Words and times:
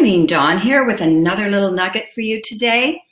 Arlene 0.00 0.24
Dawn 0.24 0.58
here 0.58 0.82
with 0.82 1.02
another 1.02 1.50
little 1.50 1.72
nugget 1.72 2.06
for 2.14 2.22
you 2.22 2.40
today. 2.42 3.02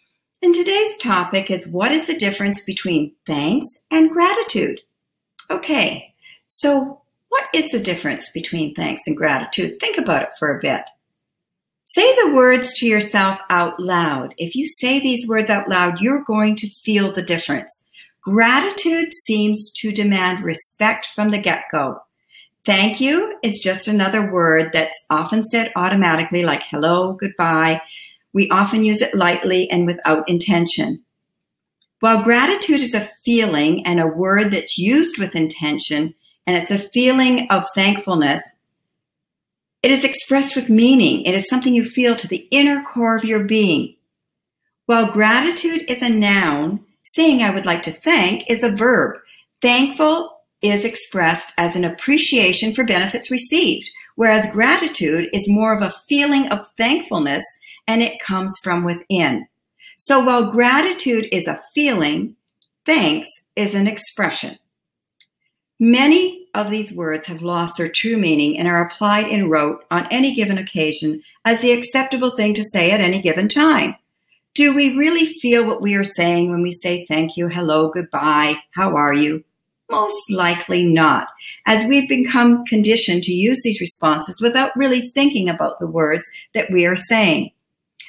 And 0.41 0.55
today's 0.55 0.97
topic 0.97 1.51
is 1.51 1.69
what 1.69 1.93
is 1.93 2.07
the 2.07 2.17
difference 2.17 2.63
between 2.63 3.15
thanks 3.27 3.67
and 3.91 4.11
gratitude? 4.11 4.81
Okay, 5.51 6.15
so 6.49 7.03
what 7.29 7.45
is 7.53 7.71
the 7.73 7.79
difference 7.79 8.31
between 8.31 8.75
thanks 8.75 9.03
and 9.07 9.15
gratitude? 9.15 9.79
Think 9.81 9.99
about 9.99 10.23
it 10.23 10.31
for 10.39 10.57
a 10.57 10.63
bit. 10.63 10.81
Say 11.85 12.15
the 12.23 12.33
words 12.33 12.73
to 12.77 12.87
yourself 12.87 13.39
out 13.51 13.79
loud. 13.79 14.35
If 14.39 14.55
you 14.55 14.67
say 14.67 14.99
these 14.99 15.29
words 15.29 15.51
out 15.51 15.69
loud, 15.69 16.01
you're 16.01 16.25
going 16.25 16.57
to 16.57 16.71
feel 16.87 17.13
the 17.13 17.23
difference. 17.23 17.85
Gratitude 18.23 19.11
seems 19.27 19.71
to 19.77 19.93
demand 19.93 20.43
respect 20.43 21.07
from 21.15 21.33
the 21.33 21.39
get 21.39 21.65
go. 21.71 22.01
Thank 22.69 23.01
you 23.01 23.39
is 23.43 23.61
just 23.61 23.89
another 23.89 24.31
word 24.31 24.73
that's 24.75 25.07
often 25.09 25.43
said 25.43 25.73
automatically, 25.75 26.43
like 26.43 26.63
hello, 26.71 27.15
goodbye. 27.15 27.81
We 28.35 28.51
often 28.51 28.85
use 28.85 29.01
it 29.01 29.15
lightly 29.15 29.71
and 29.71 29.87
without 29.87 30.29
intention. 30.29 31.03
While 32.01 32.23
gratitude 32.23 32.83
is 32.83 32.93
a 32.93 33.11
feeling 33.25 33.87
and 33.87 33.99
a 33.99 34.07
word 34.07 34.51
that's 34.51 34.77
used 34.77 35.17
with 35.17 35.35
intention, 35.35 36.15
and 36.47 36.59
it's 36.59 36.71
a 36.71 36.79
feeling 36.79 37.47
of 37.49 37.65
thankfulness, 37.75 38.43
it 39.83 39.91
is 39.91 40.05
expressed 40.05 40.55
with 40.55 40.69
meaning. 40.69 41.25
It 41.25 41.35
is 41.35 41.49
something 41.49 41.75
you 41.75 41.89
feel 41.89 42.17
to 42.17 42.29
the 42.29 42.47
inner 42.51 42.83
core 42.83 43.17
of 43.17 43.25
your 43.25 43.45
being. 43.45 43.97
While 44.85 45.11
gratitude 45.11 45.87
is 45.89 46.03
a 46.03 46.11
noun, 46.11 46.85
saying 47.03 47.43
I 47.43 47.49
would 47.49 47.65
like 47.65 47.85
to 47.85 47.93
thank 47.93 48.45
is 48.51 48.63
a 48.63 48.77
verb. 48.77 49.17
Thankful 49.63 50.38
is 50.63 50.85
expressed 50.85 51.53
as 51.59 51.77
an 51.77 51.85
appreciation 51.85 52.75
for 52.75 52.85
benefits 52.85 53.31
received, 53.31 53.89
whereas 54.17 54.53
gratitude 54.53 55.29
is 55.33 55.49
more 55.49 55.75
of 55.75 55.83
a 55.83 55.95
feeling 56.09 56.49
of 56.49 56.67
thankfulness 56.77 57.45
and 57.87 58.03
it 58.03 58.21
comes 58.21 58.55
from 58.63 58.85
within. 58.85 59.47
So 59.99 60.25
while 60.25 60.51
gratitude 60.51 61.29
is 61.33 61.49
a 61.49 61.61
feeling, 61.75 62.37
thanks 62.87 63.29
is 63.57 63.75
an 63.75 63.87
expression. 63.87 64.59
Many 65.81 66.49
of 66.55 66.71
these 66.71 66.93
words 66.93 67.27
have 67.27 67.43
lost 67.43 67.77
their 67.77 67.89
true 67.89 68.17
meaning 68.17 68.59
and 68.59 68.67
are 68.67 68.85
applied 68.85 69.29
in 69.29 69.49
rote 69.49 69.85
on 69.91 70.09
any 70.11 70.35
given 70.35 70.59
occasion 70.59 71.23
as 71.45 71.61
the 71.61 71.73
acceptable 71.73 72.31
thing 72.37 72.55
to 72.55 72.65
say 72.65 72.91
at 72.91 73.01
any 73.01 73.23
given 73.23 73.49
time. 73.49 73.95
Do 74.55 74.75
we 74.75 74.97
really 74.97 75.35
feel 75.35 75.65
what 75.65 75.81
we 75.81 75.95
are 75.95 76.03
saying 76.03 76.51
when 76.51 76.63
we 76.63 76.73
say 76.73 77.07
thank 77.07 77.37
you, 77.37 77.47
hello, 77.47 77.91
goodbye, 77.91 78.57
how 78.73 78.97
are 78.97 79.15
you? 79.15 79.45
Most 79.91 80.31
likely 80.31 80.85
not, 80.85 81.29
as 81.65 81.89
we've 81.89 82.09
become 82.09 82.65
conditioned 82.67 83.23
to 83.23 83.33
use 83.33 83.61
these 83.63 83.81
responses 83.81 84.41
without 84.41 84.77
really 84.77 85.01
thinking 85.01 85.49
about 85.49 85.79
the 85.79 85.87
words 85.87 86.29
that 86.55 86.71
we 86.71 86.85
are 86.85 86.97
saying. 86.97 87.53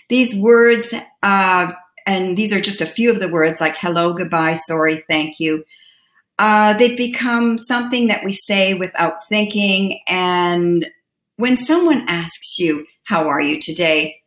These 0.10 0.36
words, 0.36 0.94
uh, 1.24 1.72
and 2.06 2.36
these 2.38 2.52
are 2.52 2.60
just 2.60 2.82
a 2.82 2.86
few 2.86 3.10
of 3.10 3.20
the 3.20 3.30
words 3.30 3.62
like 3.62 3.78
hello, 3.78 4.12
goodbye, 4.14 4.56
sorry, 4.56 5.06
thank 5.10 5.40
you. 5.40 5.64
Uh, 6.40 6.74
they've 6.74 6.98
become 6.98 7.58
something 7.58 8.08
that 8.08 8.24
we 8.24 8.34
say 8.34 8.74
without 8.74 9.28
thinking. 9.28 10.00
And 10.08 10.86
when 11.36 11.58
someone 11.58 12.06
asks 12.08 12.58
you, 12.58 12.86
How 13.04 13.28
are 13.28 13.42
you 13.42 13.62
today? 13.62 14.22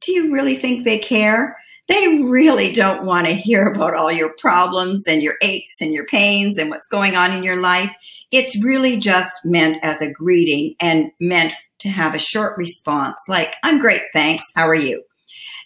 Do 0.00 0.12
you 0.12 0.32
really 0.32 0.56
think 0.56 0.84
they 0.84 0.98
care? 0.98 1.58
They 1.88 2.22
really 2.22 2.72
don't 2.72 3.04
want 3.04 3.26
to 3.26 3.34
hear 3.34 3.66
about 3.66 3.94
all 3.94 4.12
your 4.12 4.34
problems 4.38 5.06
and 5.06 5.22
your 5.22 5.36
aches 5.40 5.76
and 5.80 5.92
your 5.92 6.04
pains 6.06 6.58
and 6.58 6.70
what's 6.70 6.88
going 6.88 7.16
on 7.16 7.32
in 7.32 7.42
your 7.42 7.60
life. 7.60 7.90
It's 8.30 8.62
really 8.62 8.98
just 8.98 9.34
meant 9.44 9.82
as 9.82 10.02
a 10.02 10.12
greeting 10.12 10.74
and 10.80 11.10
meant 11.18 11.54
to 11.80 11.88
have 11.88 12.14
a 12.14 12.18
short 12.18 12.58
response 12.58 13.16
like, 13.28 13.54
I'm 13.62 13.78
great, 13.78 14.02
thanks. 14.12 14.44
How 14.54 14.68
are 14.68 14.74
you? 14.74 15.02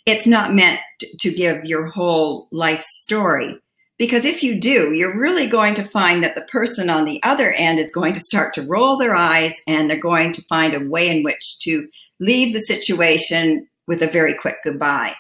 It's 0.06 0.26
not 0.26 0.54
meant 0.54 0.80
to 1.20 1.30
give 1.30 1.64
your 1.64 1.86
whole 1.86 2.48
life 2.52 2.82
story. 2.82 3.58
Because 3.98 4.24
if 4.24 4.42
you 4.42 4.60
do, 4.60 4.92
you're 4.94 5.16
really 5.16 5.46
going 5.46 5.74
to 5.76 5.88
find 5.88 6.24
that 6.24 6.34
the 6.34 6.42
person 6.42 6.90
on 6.90 7.04
the 7.04 7.22
other 7.22 7.52
end 7.52 7.78
is 7.78 7.92
going 7.92 8.14
to 8.14 8.20
start 8.20 8.54
to 8.54 8.66
roll 8.66 8.96
their 8.96 9.14
eyes 9.14 9.52
and 9.66 9.88
they're 9.88 9.96
going 9.96 10.32
to 10.34 10.42
find 10.48 10.74
a 10.74 10.88
way 10.88 11.08
in 11.08 11.22
which 11.22 11.58
to 11.60 11.88
leave 12.18 12.52
the 12.52 12.60
situation 12.60 13.68
with 13.86 14.02
a 14.02 14.08
very 14.08 14.36
quick 14.36 14.56
goodbye. 14.64 15.14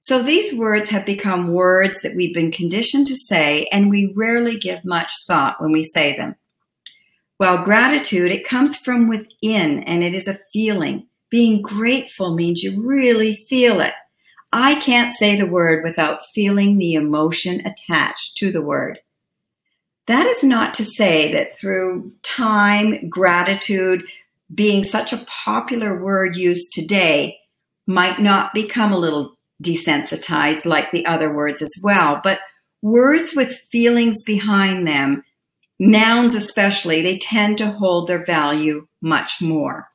So 0.00 0.22
these 0.22 0.54
words 0.54 0.88
have 0.90 1.04
become 1.04 1.52
words 1.52 2.00
that 2.02 2.14
we've 2.14 2.34
been 2.34 2.52
conditioned 2.52 3.06
to 3.08 3.16
say, 3.16 3.68
and 3.72 3.90
we 3.90 4.12
rarely 4.16 4.58
give 4.58 4.84
much 4.84 5.12
thought 5.26 5.60
when 5.60 5.72
we 5.72 5.84
say 5.84 6.16
them. 6.16 6.36
Well, 7.38 7.64
gratitude, 7.64 8.32
it 8.32 8.46
comes 8.46 8.76
from 8.76 9.08
within 9.08 9.84
and 9.84 10.02
it 10.02 10.14
is 10.14 10.26
a 10.26 10.40
feeling. 10.52 11.06
Being 11.30 11.62
grateful 11.62 12.34
means 12.34 12.62
you 12.62 12.82
really 12.82 13.46
feel 13.48 13.80
it. 13.80 13.94
I 14.52 14.76
can't 14.80 15.12
say 15.12 15.36
the 15.36 15.46
word 15.46 15.84
without 15.84 16.26
feeling 16.34 16.78
the 16.78 16.94
emotion 16.94 17.64
attached 17.66 18.38
to 18.38 18.50
the 18.50 18.62
word. 18.62 18.98
That 20.06 20.26
is 20.26 20.42
not 20.42 20.74
to 20.76 20.84
say 20.84 21.32
that 21.34 21.58
through 21.58 22.12
time, 22.22 23.08
gratitude, 23.10 24.04
being 24.52 24.84
such 24.84 25.12
a 25.12 25.24
popular 25.26 26.02
word 26.02 26.34
used 26.34 26.72
today, 26.72 27.38
might 27.86 28.18
not 28.20 28.54
become 28.54 28.92
a 28.92 28.98
little 28.98 29.37
desensitized 29.62 30.64
like 30.64 30.90
the 30.92 31.06
other 31.06 31.32
words 31.32 31.62
as 31.62 31.72
well. 31.82 32.20
But 32.22 32.40
words 32.82 33.34
with 33.34 33.60
feelings 33.70 34.22
behind 34.24 34.86
them, 34.86 35.24
nouns 35.78 36.34
especially, 36.34 37.02
they 37.02 37.18
tend 37.18 37.58
to 37.58 37.72
hold 37.72 38.08
their 38.08 38.24
value 38.24 38.86
much 39.00 39.40
more. 39.40 39.88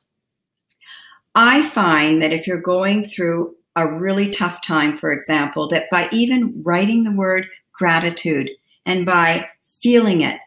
I 1.34 1.68
find 1.68 2.22
that 2.22 2.32
if 2.32 2.46
you're 2.46 2.60
going 2.60 3.08
through 3.08 3.56
a 3.76 3.92
really 3.92 4.30
tough 4.30 4.62
time, 4.62 4.98
for 4.98 5.12
example, 5.12 5.68
that 5.68 5.90
by 5.90 6.08
even 6.12 6.62
writing 6.64 7.02
the 7.02 7.12
word 7.12 7.46
gratitude 7.72 8.50
and 8.86 9.04
by 9.04 9.48
feeling 9.82 10.20
it, 10.20 10.38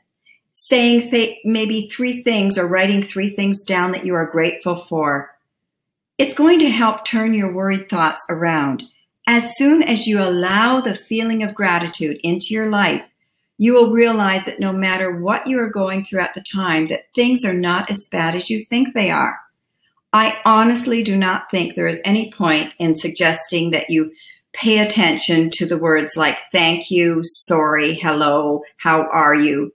saying 0.56 1.12
th- 1.12 1.38
maybe 1.44 1.90
three 1.90 2.24
things 2.24 2.58
or 2.58 2.68
writing 2.68 3.04
three 3.04 3.36
things 3.36 3.64
down 3.64 3.92
that 3.92 4.06
you 4.06 4.16
are 4.16 4.26
grateful 4.26 4.78
for, 4.78 5.30
it's 6.18 6.36
going 6.36 6.60
to 6.60 6.70
help 6.70 7.06
turn 7.06 7.34
your 7.34 7.54
worried 7.54 7.90
thoughts 7.90 8.26
around. 8.30 8.84
As 9.30 9.58
soon 9.58 9.84
as 9.84 10.08
you 10.08 10.24
allow 10.24 10.80
the 10.80 10.96
feeling 10.96 11.44
of 11.44 11.54
gratitude 11.54 12.18
into 12.24 12.48
your 12.52 12.70
life, 12.70 13.04
you 13.58 13.74
will 13.74 13.92
realize 13.92 14.46
that 14.46 14.62
no 14.62 14.72
matter 14.72 15.20
what 15.20 15.48
you 15.48 15.60
are 15.60 15.70
going 15.70 16.06
through 16.06 16.22
at 16.22 16.34
the 16.34 16.44
time, 16.56 16.88
that 16.88 17.14
things 17.14 17.44
are 17.44 17.54
not 17.54 17.92
as 17.92 18.08
bad 18.10 18.36
as 18.36 18.50
you 18.50 18.64
think 18.66 18.94
they 18.94 19.12
are. 19.12 19.38
I 20.14 20.40
honestly 20.46 21.04
do 21.04 21.18
not 21.18 21.52
think 21.52 21.76
there 21.76 21.88
is 21.88 22.02
any 22.06 22.32
point 22.32 22.72
in 22.80 22.96
suggesting 22.96 23.72
that 23.72 23.90
you 23.90 24.14
pay 24.54 24.80
attention 24.80 25.50
to 25.56 25.66
the 25.66 25.78
words 25.78 26.16
like 26.16 26.38
thank 26.54 26.90
you, 26.90 27.22
sorry, 27.26 27.96
hello, 27.96 28.62
how 28.78 29.10
are 29.10 29.36
you? 29.36 29.74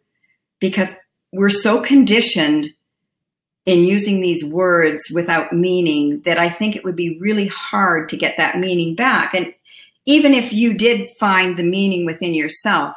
Because 0.60 0.96
we're 1.30 1.50
so 1.50 1.82
conditioned 1.82 2.70
in 3.64 3.84
using 3.84 4.20
these 4.20 4.44
words 4.44 5.02
without 5.12 5.52
meaning 5.52 6.20
that 6.24 6.38
I 6.38 6.50
think 6.50 6.74
it 6.74 6.84
would 6.84 6.96
be 6.96 7.18
really 7.20 7.46
hard 7.46 8.08
to 8.08 8.16
get 8.16 8.36
that 8.36 8.58
meaning 8.58 8.96
back. 8.96 9.34
And 9.34 9.54
even 10.04 10.34
if 10.34 10.52
you 10.52 10.74
did 10.74 11.08
find 11.20 11.56
the 11.56 11.62
meaning 11.62 12.04
within 12.04 12.34
yourself, 12.34 12.94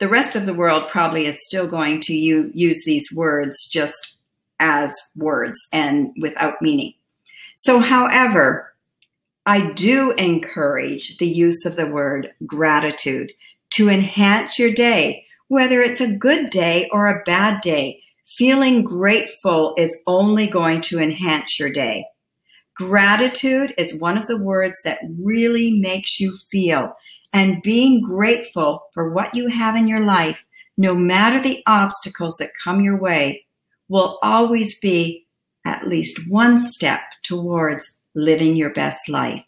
the 0.00 0.08
rest 0.08 0.34
of 0.34 0.46
the 0.46 0.54
world 0.54 0.88
probably 0.88 1.26
is 1.26 1.38
still 1.46 1.68
going 1.68 2.00
to 2.02 2.14
use 2.14 2.82
these 2.84 3.06
words 3.14 3.56
just 3.70 4.16
as 4.58 4.92
words 5.16 5.60
and 5.72 6.10
without 6.20 6.60
meaning. 6.60 6.94
So, 7.56 7.78
however, 7.78 8.74
I 9.46 9.70
do 9.72 10.12
encourage 10.12 11.18
the 11.18 11.28
use 11.28 11.64
of 11.64 11.76
the 11.76 11.86
word 11.86 12.32
gratitude 12.44 13.32
to 13.74 13.88
enhance 13.88 14.58
your 14.58 14.72
day, 14.72 15.26
whether 15.46 15.80
it's 15.80 16.00
a 16.00 16.16
good 16.16 16.50
day 16.50 16.88
or 16.92 17.06
a 17.06 17.22
bad 17.24 17.60
day 17.60 18.01
Feeling 18.36 18.82
grateful 18.82 19.74
is 19.76 20.02
only 20.06 20.46
going 20.46 20.80
to 20.82 20.98
enhance 20.98 21.58
your 21.58 21.70
day. 21.70 22.06
Gratitude 22.74 23.74
is 23.76 24.00
one 24.00 24.16
of 24.16 24.26
the 24.26 24.38
words 24.38 24.74
that 24.84 25.00
really 25.20 25.78
makes 25.80 26.18
you 26.18 26.38
feel. 26.50 26.94
And 27.34 27.62
being 27.62 28.02
grateful 28.02 28.84
for 28.94 29.12
what 29.12 29.34
you 29.34 29.48
have 29.48 29.76
in 29.76 29.86
your 29.86 30.04
life, 30.04 30.42
no 30.78 30.94
matter 30.94 31.40
the 31.40 31.62
obstacles 31.66 32.36
that 32.38 32.52
come 32.62 32.80
your 32.80 32.98
way, 32.98 33.44
will 33.88 34.18
always 34.22 34.78
be 34.80 35.26
at 35.66 35.86
least 35.86 36.28
one 36.28 36.58
step 36.58 37.00
towards 37.22 37.92
living 38.14 38.56
your 38.56 38.72
best 38.72 39.08
life. 39.08 39.44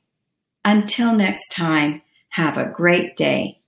Until 0.64 1.14
next 1.14 1.49
time, 1.49 2.03
have 2.29 2.58
a 2.58 2.70
great 2.70 3.17
day. 3.17 3.61